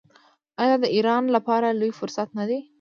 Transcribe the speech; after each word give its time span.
آیا 0.61 0.75
دا 0.77 0.81
د 0.89 0.93
ایران 0.95 1.23
لپاره 1.35 1.67
لوی 1.79 1.91
فرصت 1.99 2.27
نه 2.37 2.43
دی؟ 2.49 2.59